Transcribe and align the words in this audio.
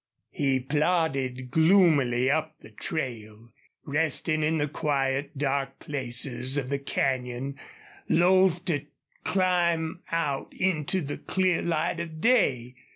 He 0.31 0.59
plodded 0.59 1.51
gloomily 1.51 2.31
up 2.31 2.55
the 2.61 2.71
trail, 2.71 3.51
resting 3.85 4.41
in 4.41 4.57
the 4.57 4.67
quiet, 4.67 5.37
dark 5.37 5.77
places 5.77 6.57
of 6.57 6.69
the 6.69 6.79
canyon, 6.79 7.59
loath 8.09 8.65
to 8.65 8.87
climb 9.23 10.01
out 10.11 10.51
into 10.57 11.01
the 11.01 11.19
clear 11.19 11.61
light 11.61 11.99
of 11.99 12.19
day. 12.19 12.73